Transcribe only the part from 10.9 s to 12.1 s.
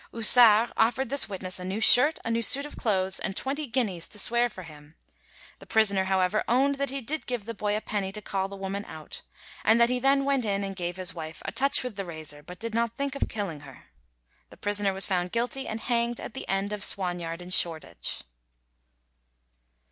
his wife "a touch with the